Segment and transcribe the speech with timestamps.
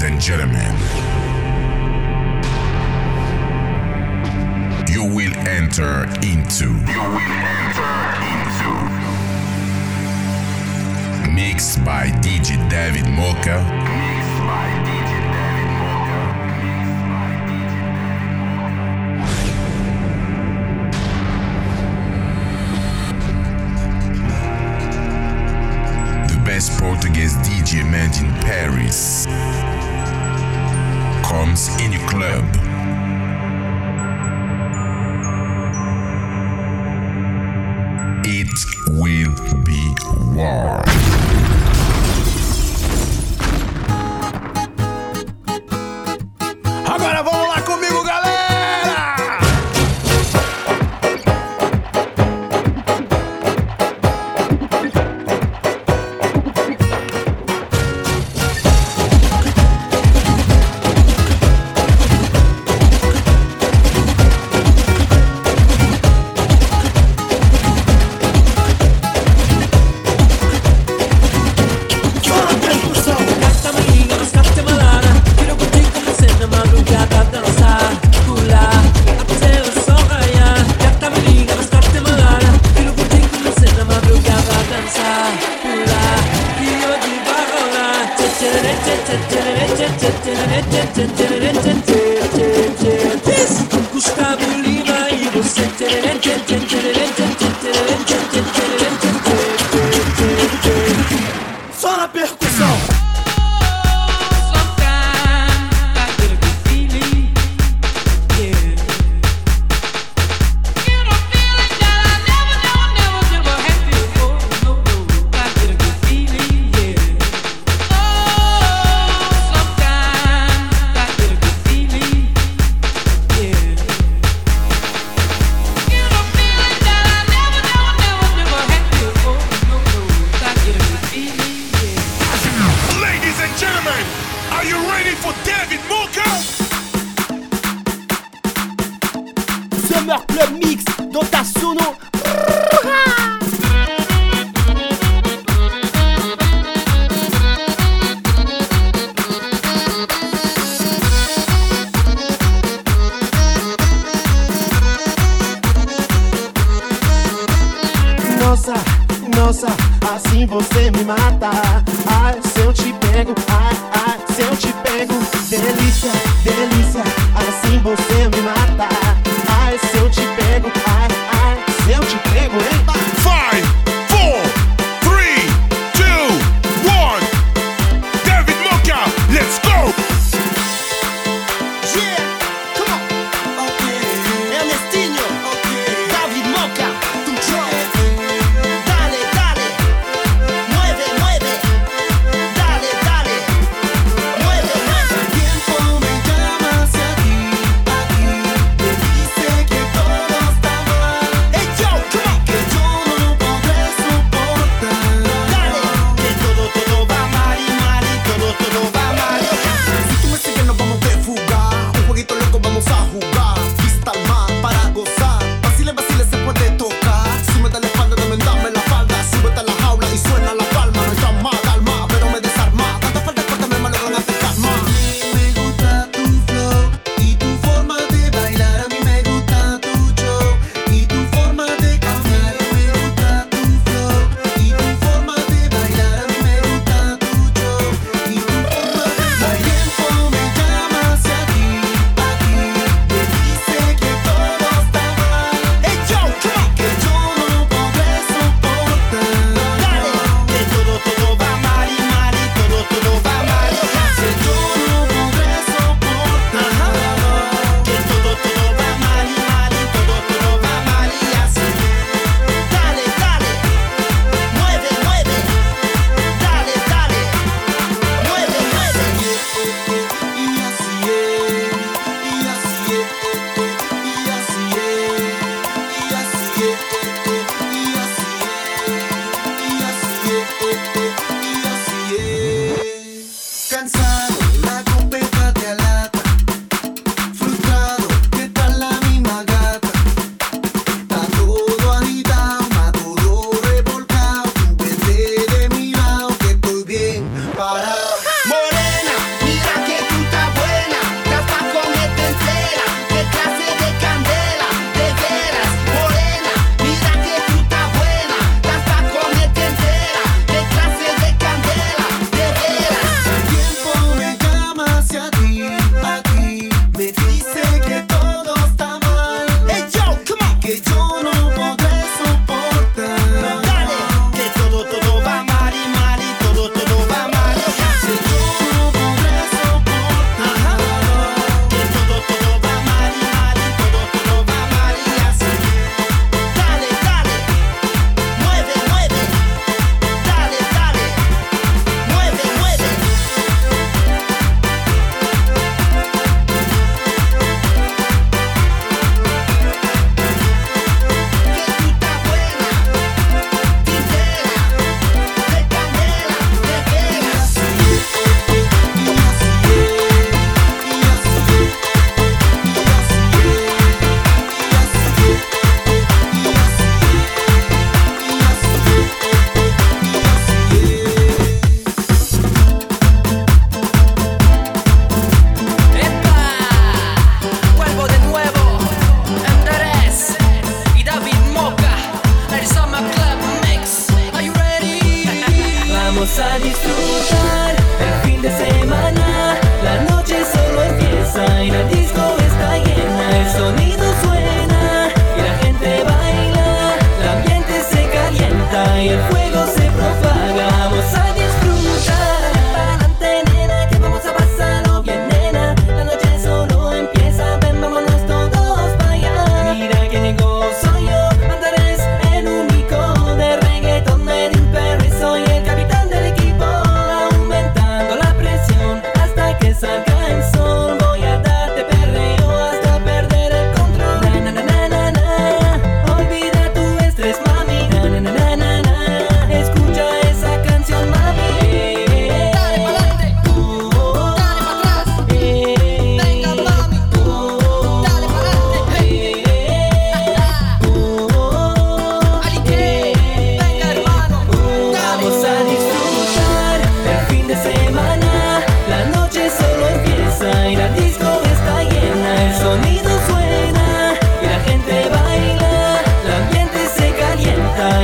[0.00, 0.74] Ladies and gentlemen,
[4.88, 6.66] you will enter into.
[6.66, 7.94] You will enter
[8.30, 8.70] into.
[11.32, 13.58] Mixed by DJ David Mocha.
[13.58, 16.22] Mixed by DJ David Mocha.
[26.28, 29.26] The best Portuguese DJ man in Paris
[31.28, 32.44] drums in your club.
[38.30, 38.48] it
[38.88, 39.94] will be
[40.34, 40.87] war.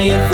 [0.05, 0.34] Quiero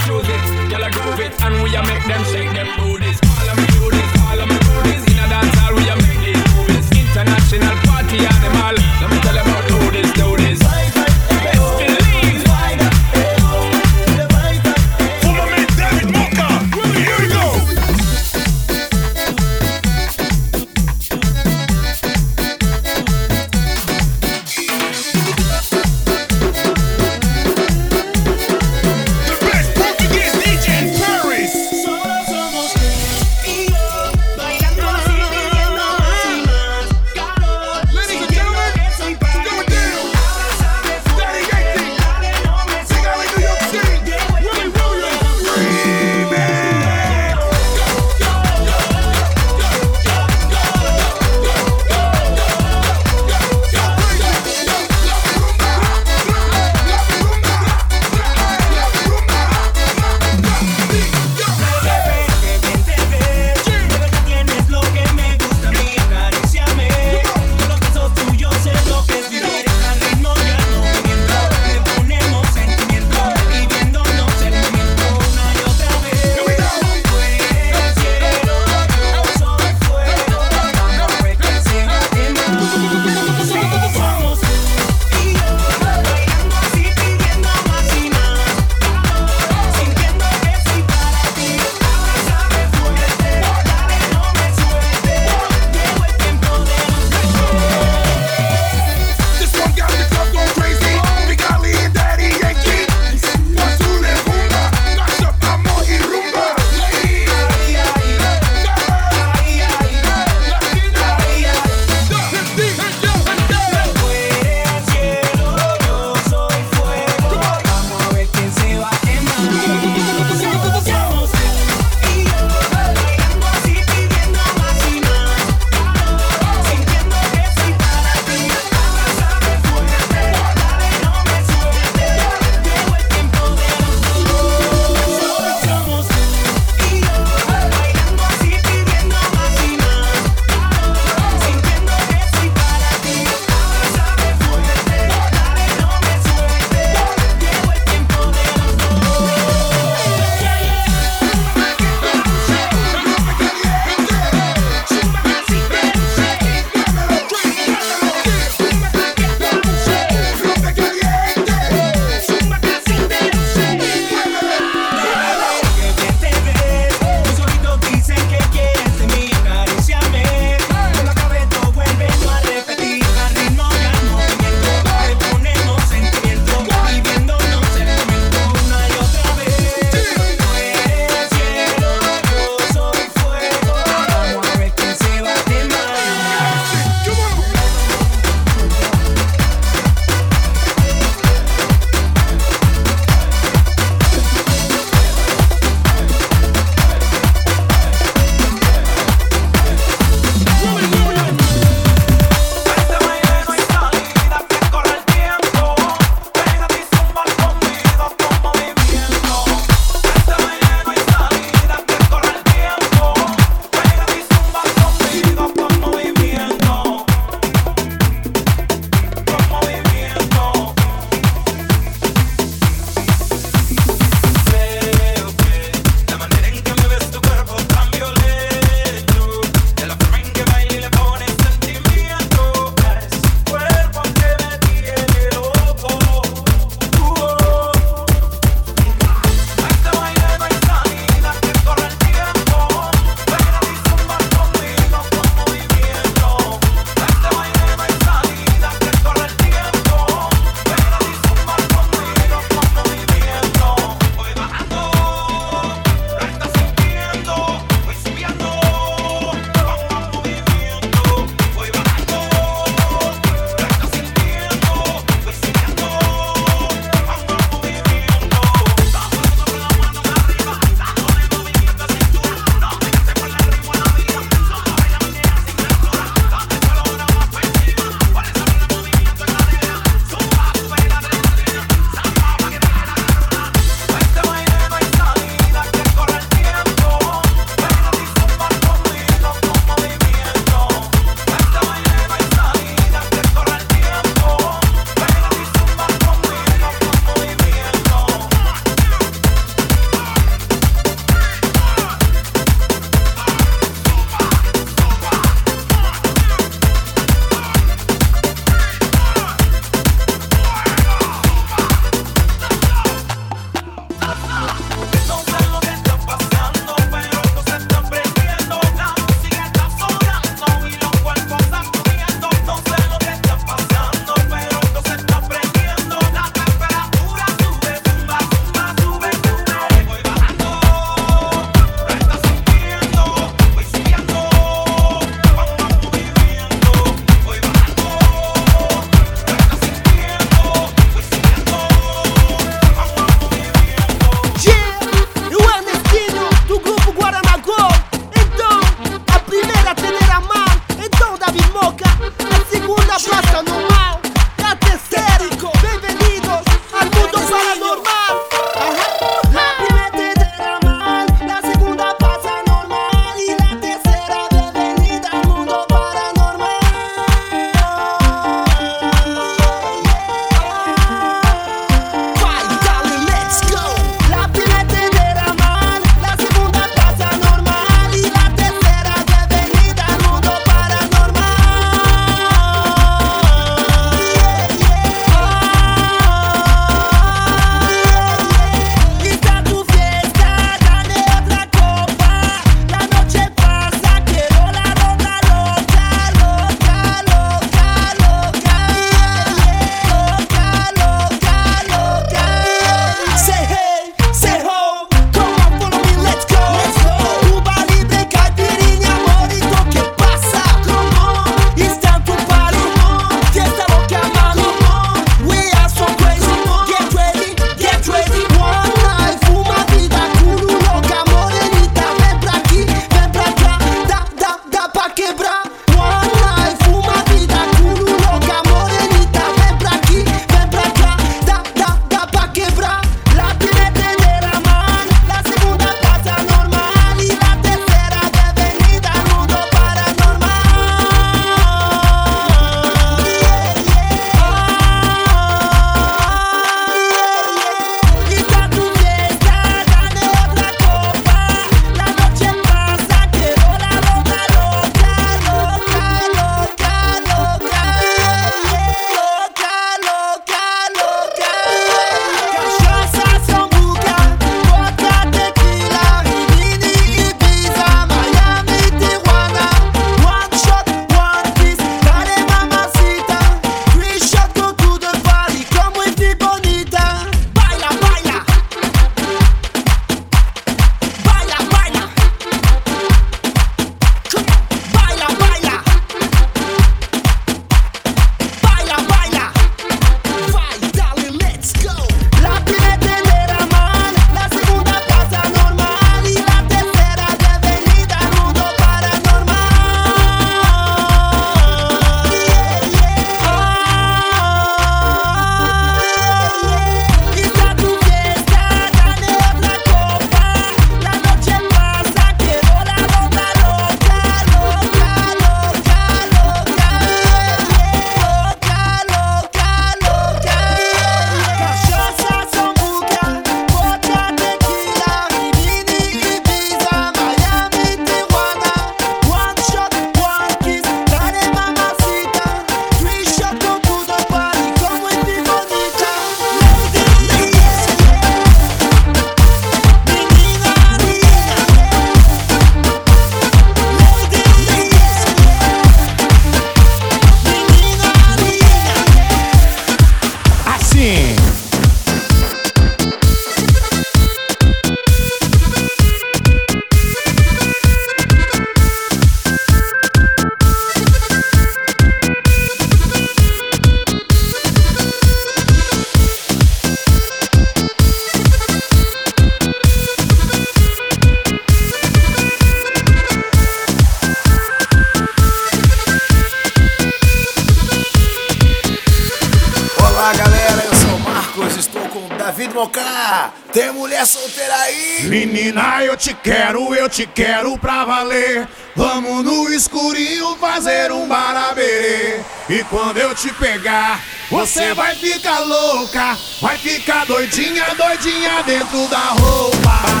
[586.90, 588.46] te quero pra valer.
[588.74, 592.20] Vamos no escurinho fazer um barabere.
[592.48, 596.18] E quando eu te pegar, você vai ficar louca.
[596.40, 600.00] Vai ficar doidinha, doidinha dentro da roupa.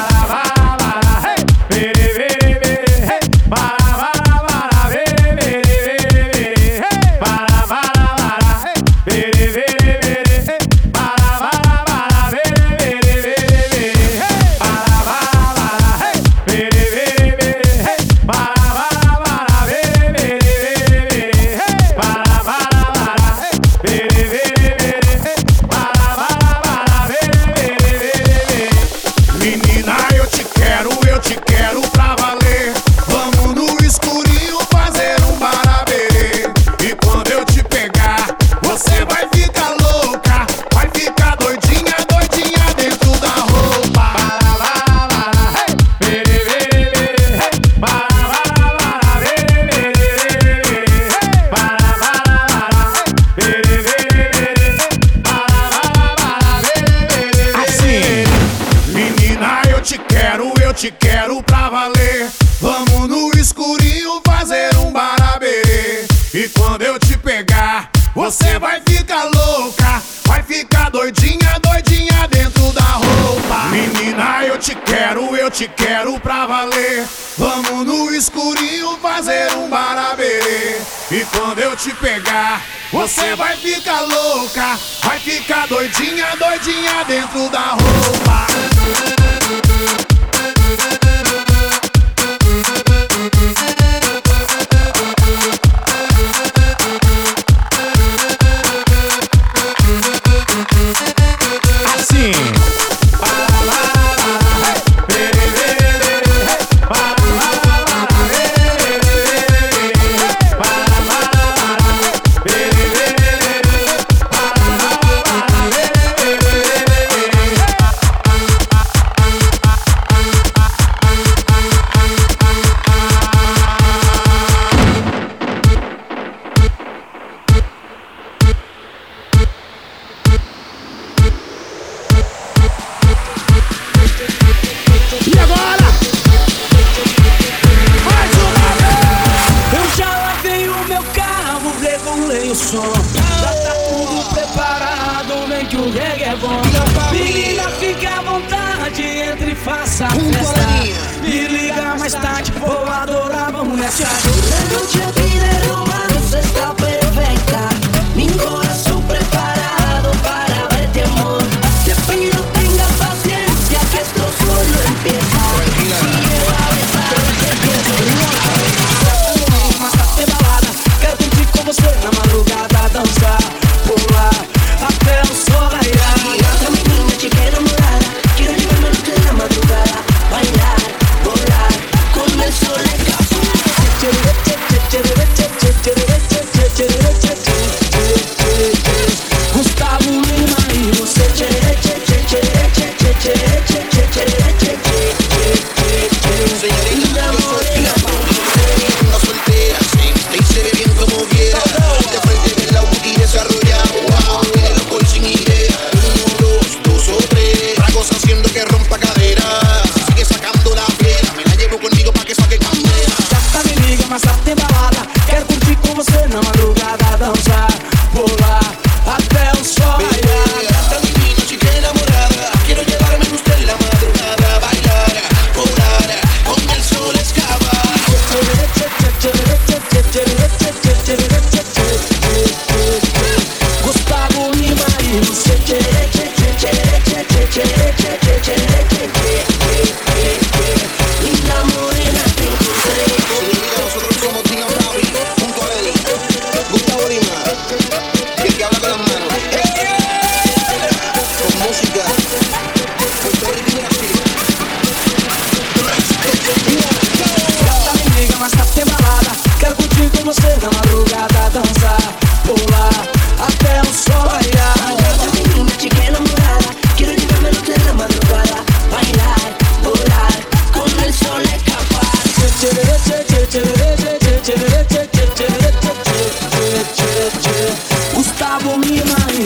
[81.80, 82.62] te pegar.
[82.92, 89.19] Você vai ficar louca, vai ficar doidinha, doidinha dentro da roupa.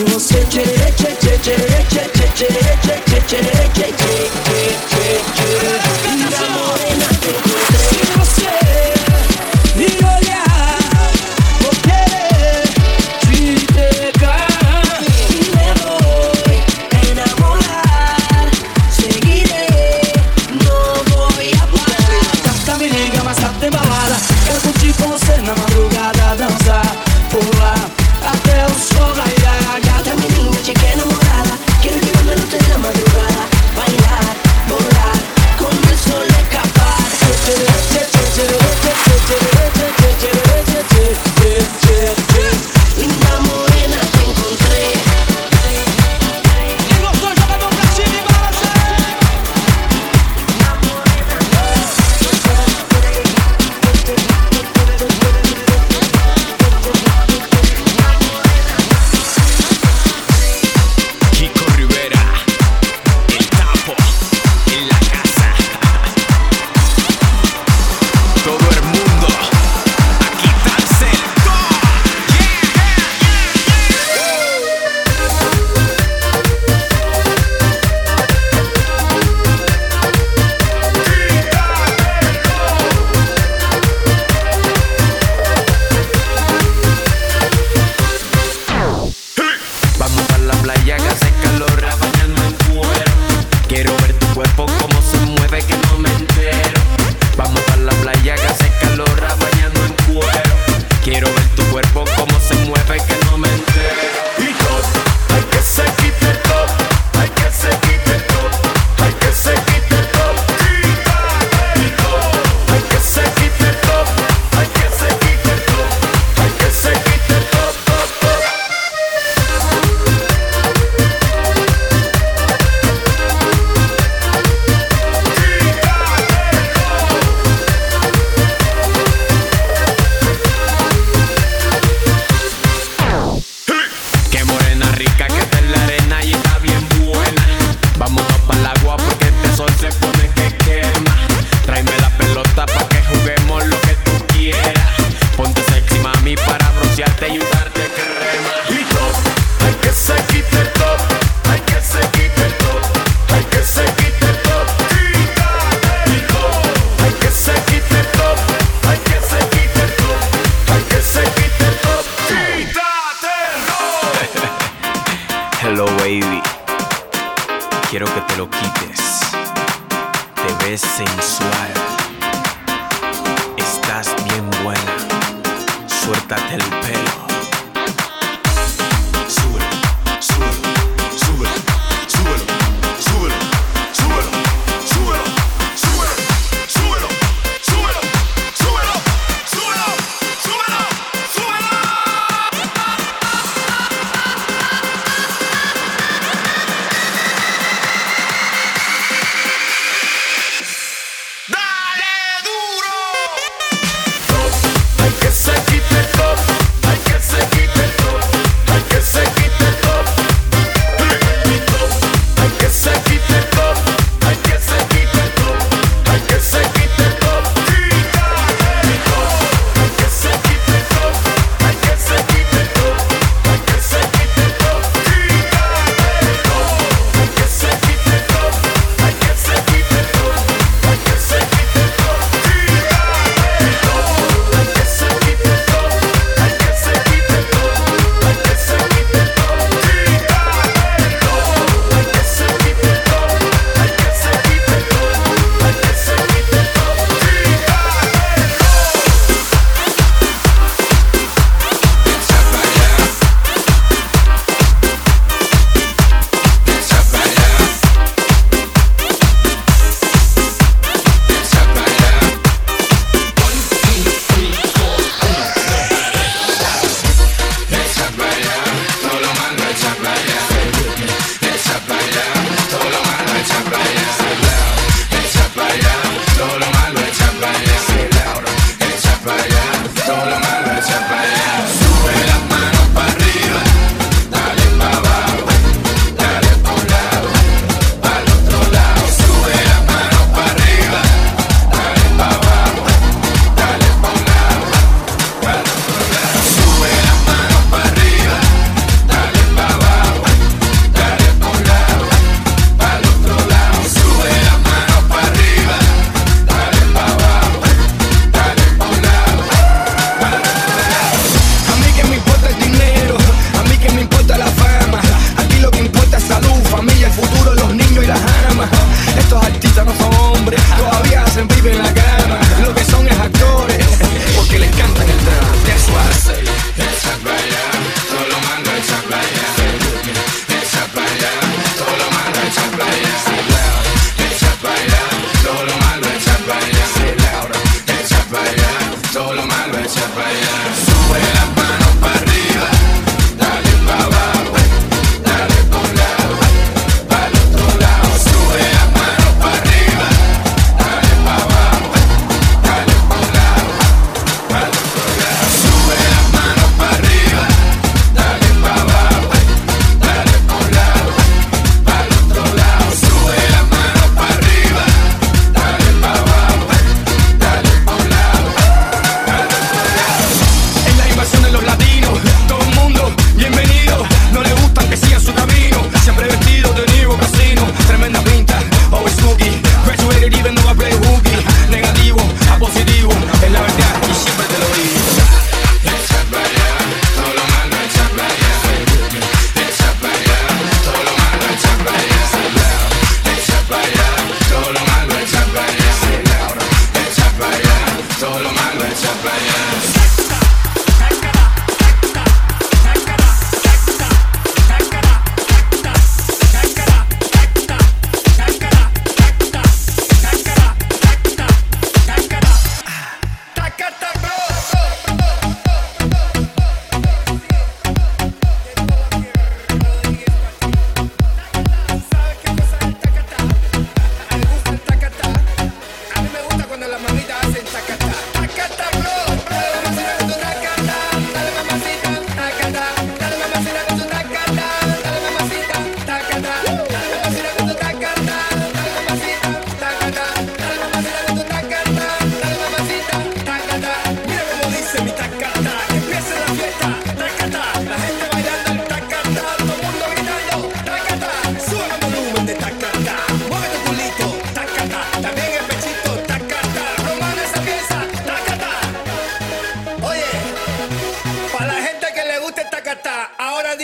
[0.03, 0.45] você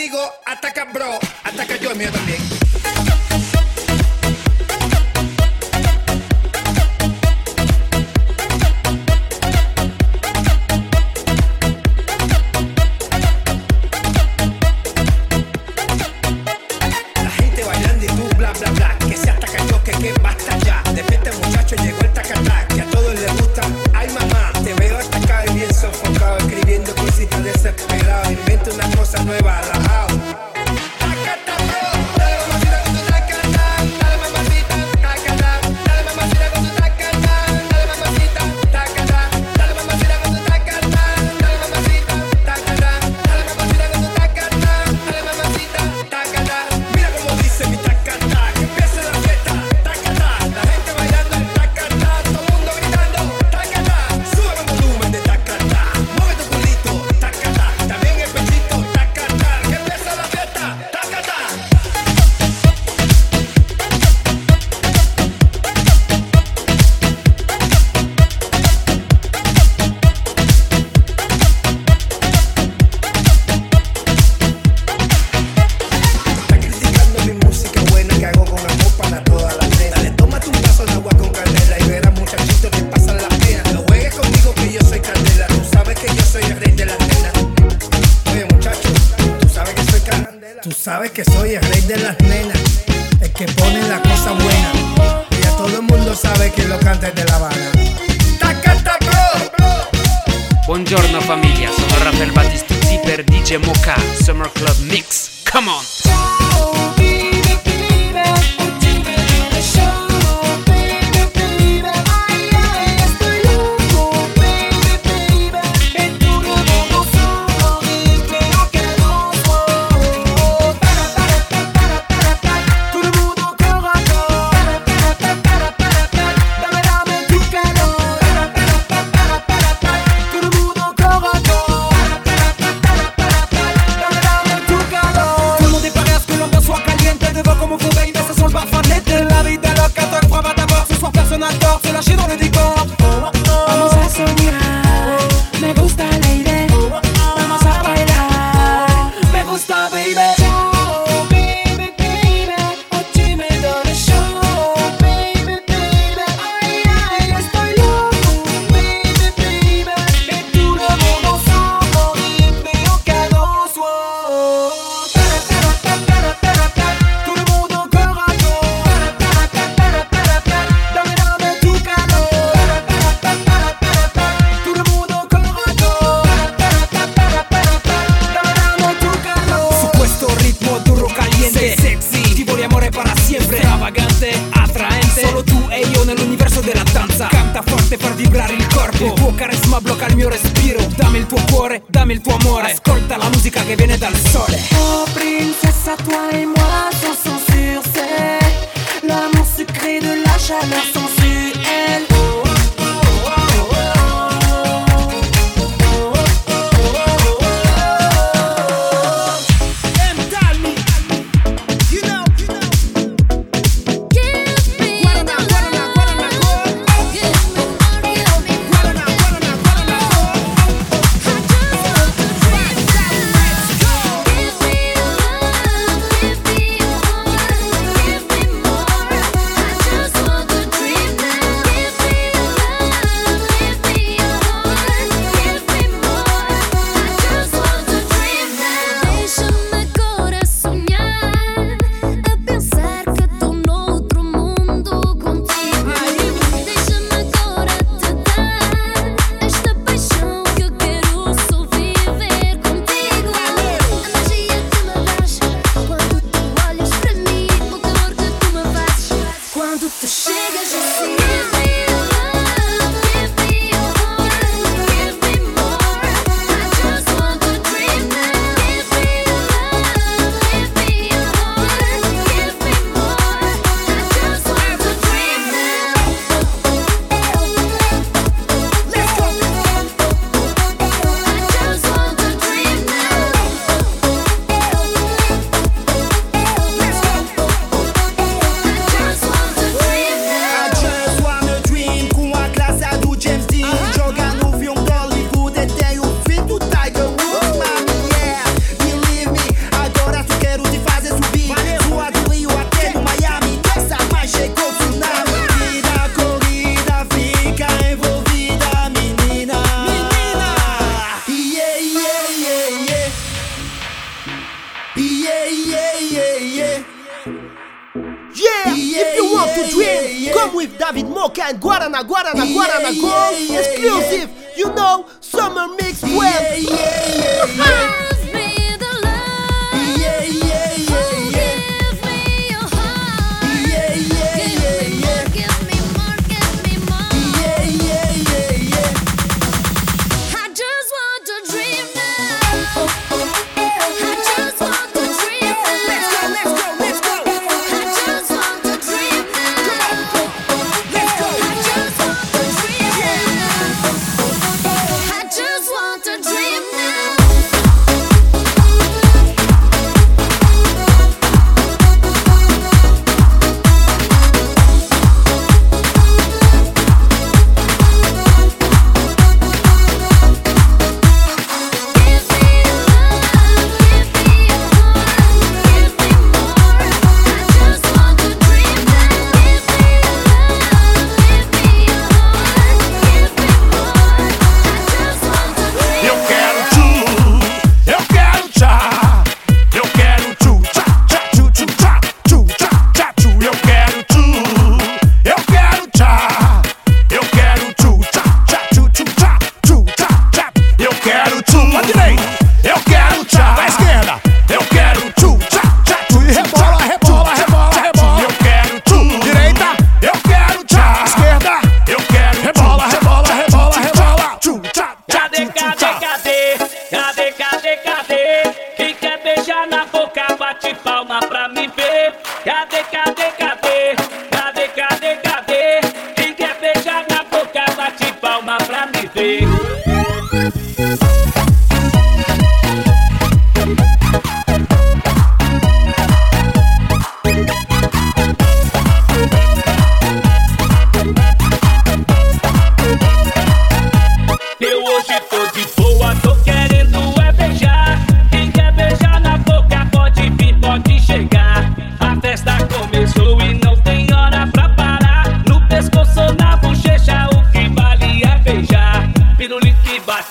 [0.02, 2.51] digo, ataca bro, ataca yo el mío también.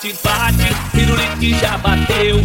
[0.02, 2.40] Bate, bate, pirulito já bateu.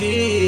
[0.00, 0.47] Divertir.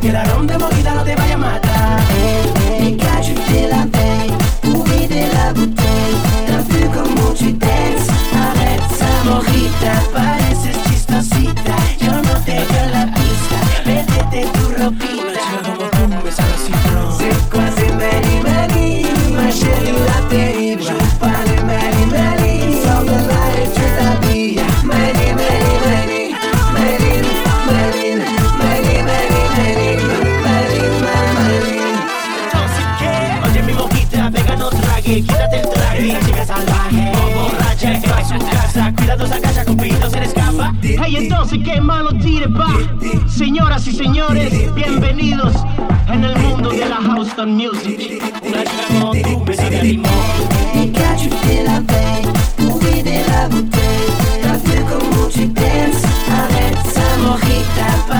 [0.00, 1.65] Quedaron de movida, no te vayas más
[40.98, 42.68] Hey, entonces, ¿qué malo tire va?
[43.28, 45.54] Señoras y señores, bienvenidos
[46.08, 48.22] en el mundo de la Houston Music.
[48.42, 50.10] Una como tú me sabe a limón.
[50.74, 54.42] Me you feeling bem, movi de la bouteille.
[54.42, 58.15] T'as vu como tu danses avec sa morita